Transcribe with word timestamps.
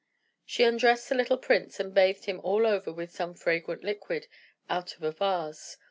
She 0.43 0.63
undressed 0.63 1.09
the 1.09 1.13
little 1.13 1.37
prince, 1.37 1.79
and 1.79 1.93
bathed 1.93 2.25
him 2.25 2.39
all 2.39 2.65
over 2.65 2.91
with 2.91 3.11
some 3.11 3.35
fragrant 3.35 3.83
liquid 3.83 4.27
out 4.67 4.95
of 4.95 5.03
a 5.03 5.11
vase. 5.11 5.77